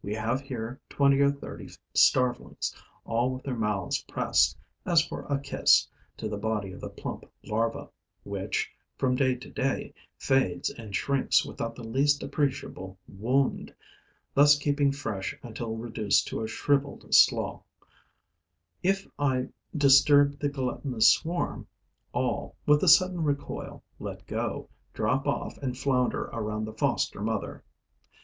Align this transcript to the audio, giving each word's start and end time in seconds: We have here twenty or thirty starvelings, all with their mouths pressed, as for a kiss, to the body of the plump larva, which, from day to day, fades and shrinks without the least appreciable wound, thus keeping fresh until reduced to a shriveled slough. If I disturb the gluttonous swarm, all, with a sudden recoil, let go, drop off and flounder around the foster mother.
We 0.00 0.14
have 0.14 0.40
here 0.42 0.78
twenty 0.88 1.20
or 1.22 1.32
thirty 1.32 1.68
starvelings, 1.92 2.72
all 3.04 3.32
with 3.32 3.42
their 3.42 3.56
mouths 3.56 4.04
pressed, 4.06 4.56
as 4.86 5.04
for 5.04 5.22
a 5.24 5.40
kiss, 5.40 5.88
to 6.18 6.28
the 6.28 6.36
body 6.36 6.70
of 6.70 6.80
the 6.80 6.88
plump 6.88 7.24
larva, 7.42 7.90
which, 8.22 8.70
from 8.96 9.16
day 9.16 9.34
to 9.34 9.50
day, 9.50 9.92
fades 10.16 10.70
and 10.70 10.94
shrinks 10.94 11.44
without 11.44 11.74
the 11.74 11.82
least 11.82 12.22
appreciable 12.22 12.96
wound, 13.08 13.74
thus 14.34 14.56
keeping 14.56 14.92
fresh 14.92 15.36
until 15.42 15.74
reduced 15.76 16.28
to 16.28 16.42
a 16.42 16.46
shriveled 16.46 17.12
slough. 17.12 17.64
If 18.84 19.08
I 19.18 19.48
disturb 19.76 20.38
the 20.38 20.48
gluttonous 20.48 21.12
swarm, 21.12 21.66
all, 22.12 22.54
with 22.66 22.84
a 22.84 22.88
sudden 22.88 23.24
recoil, 23.24 23.82
let 23.98 24.28
go, 24.28 24.68
drop 24.94 25.26
off 25.26 25.58
and 25.58 25.76
flounder 25.76 26.26
around 26.26 26.66
the 26.66 26.72
foster 26.74 27.20
mother. 27.20 27.64